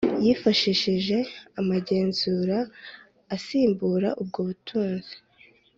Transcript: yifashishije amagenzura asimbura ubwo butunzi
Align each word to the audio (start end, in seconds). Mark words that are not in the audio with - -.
yifashishije 0.23 1.17
amagenzura 1.59 2.57
asimbura 3.35 4.09
ubwo 4.21 4.39
butunzi 4.47 5.13